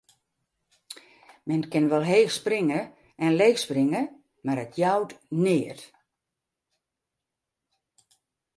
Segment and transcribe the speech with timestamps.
[1.49, 2.81] Men kin wol heech springe
[3.25, 4.01] en leech springe,
[4.45, 5.11] mar it jout
[5.43, 5.79] neat.